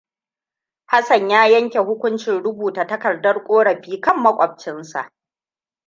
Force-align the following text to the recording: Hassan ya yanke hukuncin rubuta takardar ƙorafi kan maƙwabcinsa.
Hassan 0.85 1.27
ya 1.29 1.47
yanke 1.49 1.79
hukuncin 1.79 2.43
rubuta 2.43 2.87
takardar 2.87 3.43
ƙorafi 3.43 4.01
kan 4.01 4.21
maƙwabcinsa. 4.23 5.11